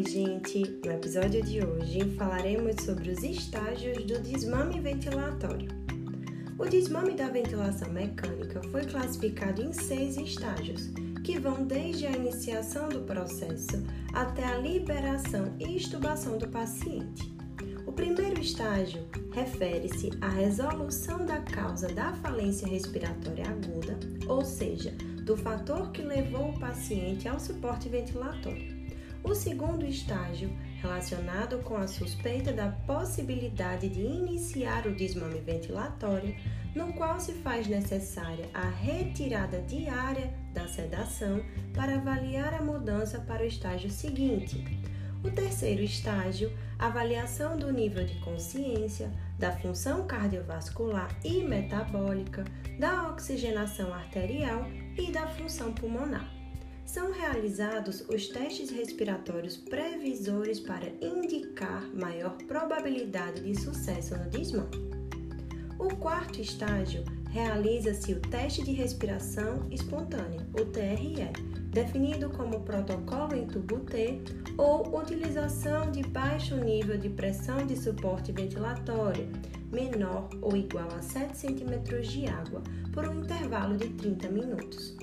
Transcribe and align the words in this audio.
Oi, 0.00 0.06
gente! 0.08 0.80
No 0.82 0.92
episódio 0.92 1.42
de 1.42 1.62
hoje 1.62 2.00
falaremos 2.16 2.74
sobre 2.82 3.10
os 3.10 3.22
estágios 3.22 4.02
do 4.06 4.18
desmame 4.18 4.80
ventilatório. 4.80 5.68
O 6.58 6.64
desmame 6.64 7.14
da 7.14 7.28
ventilação 7.28 7.92
mecânica 7.92 8.62
foi 8.70 8.86
classificado 8.86 9.60
em 9.60 9.74
seis 9.74 10.16
estágios, 10.16 10.90
que 11.22 11.38
vão 11.38 11.66
desde 11.66 12.06
a 12.06 12.12
iniciação 12.12 12.88
do 12.88 13.00
processo 13.00 13.84
até 14.14 14.42
a 14.42 14.56
liberação 14.56 15.54
e 15.58 15.76
extubação 15.76 16.38
do 16.38 16.48
paciente. 16.48 17.30
O 17.86 17.92
primeiro 17.92 18.40
estágio 18.40 19.06
refere-se 19.32 20.12
à 20.22 20.30
resolução 20.30 21.26
da 21.26 21.40
causa 21.42 21.88
da 21.88 22.14
falência 22.14 22.66
respiratória 22.66 23.44
aguda, 23.44 23.98
ou 24.26 24.46
seja, 24.46 24.92
do 25.26 25.36
fator 25.36 25.92
que 25.92 26.00
levou 26.00 26.48
o 26.48 26.58
paciente 26.58 27.28
ao 27.28 27.38
suporte 27.38 27.90
ventilatório. 27.90 28.79
O 29.22 29.34
segundo 29.34 29.84
estágio, 29.84 30.50
relacionado 30.80 31.58
com 31.58 31.76
a 31.76 31.86
suspeita 31.86 32.52
da 32.52 32.68
possibilidade 32.86 33.88
de 33.88 34.00
iniciar 34.00 34.86
o 34.86 34.94
desmame 34.94 35.40
ventilatório, 35.40 36.34
no 36.74 36.92
qual 36.94 37.20
se 37.20 37.32
faz 37.34 37.66
necessária 37.66 38.48
a 38.54 38.68
retirada 38.68 39.60
diária 39.60 40.32
da 40.54 40.66
sedação 40.66 41.42
para 41.74 41.96
avaliar 41.96 42.54
a 42.54 42.62
mudança 42.62 43.20
para 43.20 43.42
o 43.42 43.46
estágio 43.46 43.90
seguinte. 43.90 44.64
O 45.22 45.30
terceiro 45.30 45.82
estágio, 45.82 46.50
avaliação 46.78 47.58
do 47.58 47.70
nível 47.70 48.06
de 48.06 48.18
consciência, 48.20 49.12
da 49.38 49.52
função 49.52 50.06
cardiovascular 50.06 51.14
e 51.22 51.44
metabólica, 51.44 52.44
da 52.78 53.10
oxigenação 53.10 53.92
arterial 53.92 54.64
e 54.96 55.12
da 55.12 55.26
função 55.26 55.74
pulmonar. 55.74 56.39
São 56.92 57.12
realizados 57.12 58.02
os 58.08 58.26
testes 58.26 58.68
respiratórios 58.68 59.56
previsores 59.56 60.58
para 60.58 60.88
indicar 61.00 61.88
maior 61.94 62.36
probabilidade 62.48 63.42
de 63.42 63.54
sucesso 63.60 64.18
no 64.18 64.28
desmame. 64.28 64.90
O 65.78 65.94
quarto 65.94 66.40
estágio 66.40 67.04
realiza-se 67.28 68.12
o 68.12 68.18
teste 68.18 68.64
de 68.64 68.72
respiração 68.72 69.68
espontânea, 69.70 70.44
o 70.52 70.64
TRE, 70.64 71.30
definido 71.70 72.28
como 72.30 72.58
protocolo 72.62 73.36
em 73.36 73.46
tubo 73.46 73.78
T 73.84 74.20
ou 74.58 74.98
utilização 74.98 75.92
de 75.92 76.02
baixo 76.02 76.56
nível 76.56 76.98
de 76.98 77.08
pressão 77.08 77.64
de 77.64 77.76
suporte 77.76 78.32
ventilatório, 78.32 79.28
menor 79.70 80.28
ou 80.42 80.56
igual 80.56 80.88
a 80.98 81.00
7 81.00 81.36
cm 81.36 82.00
de 82.02 82.26
água, 82.26 82.60
por 82.92 83.06
um 83.06 83.20
intervalo 83.20 83.76
de 83.76 83.90
30 83.90 84.28
minutos. 84.28 84.96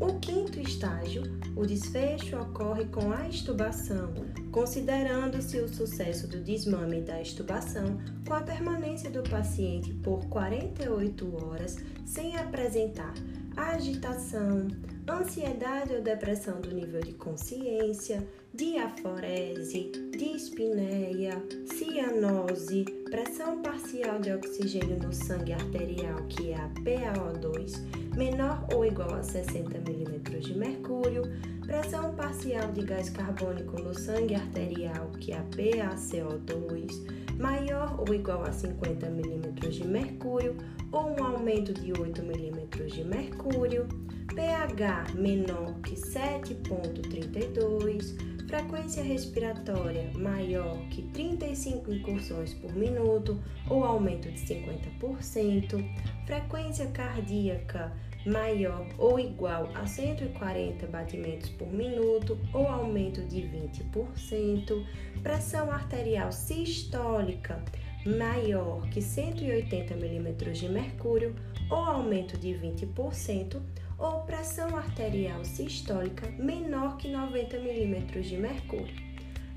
O 0.00 0.18
quinto 0.18 0.58
estágio, 0.58 1.22
o 1.54 1.66
desfecho 1.66 2.38
ocorre 2.38 2.86
com 2.86 3.12
a 3.12 3.28
estubação, 3.28 4.14
considerando-se 4.50 5.58
o 5.58 5.68
sucesso 5.68 6.26
do 6.26 6.42
desmame 6.42 7.02
da 7.02 7.20
estubação 7.20 7.98
com 8.26 8.32
a 8.32 8.40
permanência 8.40 9.10
do 9.10 9.22
paciente 9.22 9.92
por 9.94 10.24
48 10.26 11.44
horas 11.44 11.76
sem 12.06 12.34
apresentar 12.34 13.12
agitação, 13.56 14.68
ansiedade 15.08 15.94
ou 15.94 16.02
depressão 16.02 16.60
do 16.60 16.72
nível 16.72 17.00
de 17.00 17.12
consciência, 17.12 18.26
diaforese, 18.54 19.92
dispneia, 20.16 21.42
cianose, 21.66 22.84
pressão 23.10 23.60
parcial 23.60 24.18
de 24.20 24.32
oxigênio 24.32 24.98
no 24.98 25.12
sangue 25.12 25.52
arterial, 25.52 26.24
que 26.28 26.52
é 26.52 26.56
a 26.56 26.68
PaO2, 26.70 27.99
menor 28.20 28.64
ou 28.74 28.84
igual 28.84 29.14
a 29.14 29.22
60 29.22 29.78
mm 29.78 30.40
de 30.40 30.54
mercúrio, 30.54 31.22
pressão 31.64 32.14
parcial 32.14 32.70
de 32.70 32.82
gás 32.82 33.08
carbônico 33.08 33.80
no 33.80 33.98
sangue 33.98 34.34
arterial, 34.34 35.10
que 35.18 35.32
é 35.32 35.38
a 35.38 35.44
PaCO2, 35.44 37.38
maior 37.38 37.98
ou 37.98 38.14
igual 38.14 38.44
a 38.44 38.52
50 38.52 39.08
mm 39.08 39.70
de 39.70 39.88
mercúrio 39.88 40.54
ou 40.92 41.18
um 41.18 41.24
aumento 41.24 41.72
de 41.72 41.98
8 41.98 42.22
mm 42.22 42.66
de 42.88 43.04
mercúrio, 43.04 43.88
pH 44.34 45.14
menor 45.14 45.80
que 45.80 45.94
7,32, 45.94 48.18
frequência 48.50 49.00
respiratória 49.04 50.10
maior 50.12 50.76
que 50.88 51.02
35 51.02 51.92
incursões 51.92 52.52
por 52.52 52.74
minuto 52.74 53.40
ou 53.68 53.84
aumento 53.84 54.28
de 54.28 54.40
50%, 54.40 55.88
frequência 56.26 56.88
cardíaca 56.88 57.92
maior 58.26 58.84
ou 58.98 59.20
igual 59.20 59.70
a 59.72 59.86
140 59.86 60.84
batimentos 60.88 61.48
por 61.50 61.72
minuto 61.72 62.36
ou 62.52 62.66
aumento 62.66 63.22
de 63.22 63.42
20%, 63.42 64.84
pressão 65.22 65.70
arterial 65.70 66.32
sistólica 66.32 67.62
maior 68.04 68.80
que 68.88 69.00
180 69.00 69.94
mm 69.94 70.52
de 70.52 70.68
mercúrio 70.68 71.36
ou 71.70 71.78
aumento 71.78 72.36
de 72.36 72.48
20%, 72.48 73.60
ou 74.00 74.22
pressão 74.22 74.76
arterial 74.76 75.44
sistólica 75.44 76.28
menor 76.38 76.96
que 76.96 77.08
90 77.08 77.58
mm 77.58 78.22
de 78.22 78.36
mercúrio. 78.36 78.94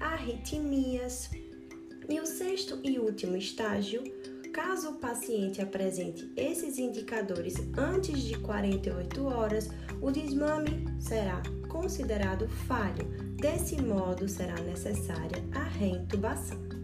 Arritmias. 0.00 1.30
E 2.08 2.18
o 2.18 2.26
sexto 2.26 2.80
e 2.82 2.98
último 2.98 3.36
estágio, 3.36 4.02
caso 4.52 4.90
o 4.90 4.94
paciente 4.94 5.60
apresente 5.60 6.32
esses 6.36 6.78
indicadores 6.78 7.54
antes 7.76 8.22
de 8.22 8.36
48 8.38 9.24
horas, 9.26 9.68
o 10.00 10.10
desmame 10.10 10.86
será 10.98 11.40
considerado 11.68 12.48
falho. 12.66 13.06
Desse 13.36 13.80
modo, 13.80 14.28
será 14.28 14.54
necessária 14.62 15.44
a 15.54 15.62
reintubação. 15.62 16.79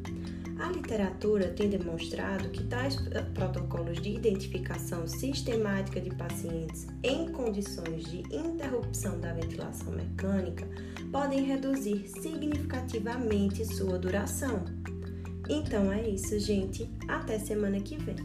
A 0.59 0.69
literatura 0.69 1.49
tem 1.49 1.69
demonstrado 1.69 2.49
que 2.49 2.65
tais 2.65 2.97
eh, 3.11 3.21
protocolos 3.35 4.01
de 4.01 4.11
identificação 4.11 5.07
sistemática 5.07 6.01
de 6.01 6.11
pacientes 6.15 6.87
em 7.03 7.31
condições 7.31 8.05
de 8.05 8.23
interrupção 8.35 9.21
da 9.21 9.35
ventilação 9.35 9.93
mecânica 9.93 10.67
podem 11.13 11.45
reduzir 11.45 12.09
significativamente 12.09 13.65
sua 13.65 13.99
duração. 13.99 14.65
Então 15.49 15.93
é 15.93 16.09
isso, 16.09 16.39
gente. 16.41 16.91
Até 17.07 17.39
semana 17.39 17.79
que 17.81 17.97
vem. 17.97 18.17